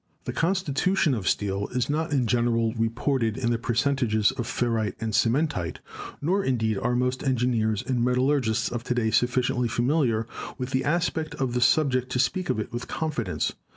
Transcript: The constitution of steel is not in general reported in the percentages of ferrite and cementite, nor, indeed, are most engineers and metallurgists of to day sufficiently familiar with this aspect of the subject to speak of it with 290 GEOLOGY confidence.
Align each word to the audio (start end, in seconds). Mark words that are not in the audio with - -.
The 0.23 0.33
constitution 0.33 1.13
of 1.13 1.29
steel 1.29 1.67
is 1.75 1.87
not 1.87 2.11
in 2.11 2.25
general 2.25 2.73
reported 2.73 3.37
in 3.37 3.51
the 3.51 3.59
percentages 3.59 4.31
of 4.31 4.47
ferrite 4.47 4.95
and 4.99 5.13
cementite, 5.13 5.77
nor, 6.19 6.43
indeed, 6.43 6.79
are 6.79 6.95
most 6.95 7.21
engineers 7.23 7.83
and 7.85 8.03
metallurgists 8.03 8.71
of 8.71 8.83
to 8.85 8.95
day 8.95 9.11
sufficiently 9.11 9.67
familiar 9.67 10.25
with 10.57 10.71
this 10.71 10.81
aspect 10.85 11.35
of 11.35 11.53
the 11.53 11.61
subject 11.61 12.11
to 12.13 12.17
speak 12.17 12.49
of 12.49 12.57
it 12.59 12.73
with 12.73 12.87
290 12.87 12.87
GEOLOGY 12.87 12.99
confidence. 12.99 13.53